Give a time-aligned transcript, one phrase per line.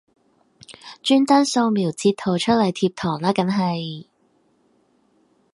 [1.03, 4.07] 專登掃瞄截圖出嚟貼堂啦梗係